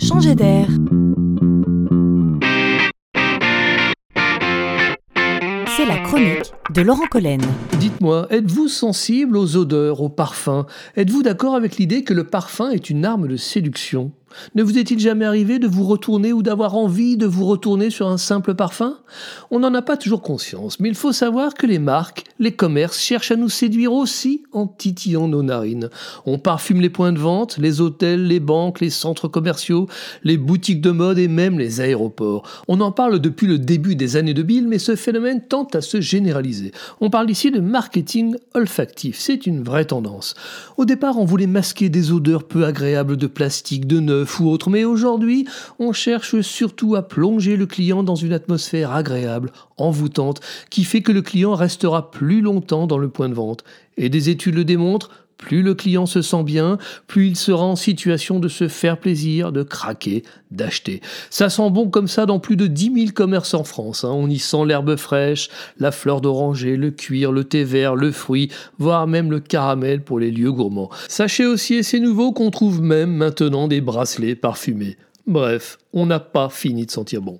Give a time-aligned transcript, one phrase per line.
[0.00, 0.66] changer d'air.
[5.76, 7.40] C'est la chronique de Laurent Collen.
[7.78, 10.64] Dites-moi, êtes-vous sensible aux odeurs, aux parfums?
[10.96, 14.12] Êtes-vous d'accord avec l'idée que le parfum est une arme de séduction?
[14.54, 18.08] Ne vous est-il jamais arrivé de vous retourner ou d'avoir envie de vous retourner sur
[18.08, 18.98] un simple parfum?
[19.50, 22.98] On n'en a pas toujours conscience, mais il faut savoir que les marques, les commerces
[22.98, 25.90] cherchent à nous séduire aussi en titillant nos narines.
[26.26, 29.88] On parfume les points de vente, les hôtels, les banques, les centres commerciaux,
[30.24, 32.64] les boutiques de mode et même les aéroports.
[32.68, 35.80] On en parle depuis le début des années de Bill, mais ce phénomène tente à
[35.80, 36.72] se généraliser.
[37.00, 40.34] On parle ici de marketing olfactif, c'est une vraie tendance.
[40.76, 44.00] Au départ, on voulait masquer des odeurs peu agréables de plastique, de
[44.68, 45.46] mais aujourd'hui,
[45.78, 51.12] on cherche surtout à plonger le client dans une atmosphère agréable, envoûtante, qui fait que
[51.12, 53.64] le client restera plus longtemps dans le point de vente.
[53.96, 55.10] Et des études le démontrent,
[55.40, 59.52] plus le client se sent bien, plus il sera en situation de se faire plaisir,
[59.52, 61.00] de craquer, d'acheter.
[61.30, 64.04] Ça sent bon comme ça dans plus de 10 000 commerces en France.
[64.04, 64.12] Hein.
[64.12, 68.50] On y sent l'herbe fraîche, la fleur d'oranger, le cuir, le thé vert, le fruit,
[68.78, 70.90] voire même le caramel pour les lieux gourmands.
[71.08, 74.96] Sachez aussi, et c'est nouveau, qu'on trouve même maintenant des bracelets parfumés.
[75.26, 77.38] Bref, on n'a pas fini de sentir bon.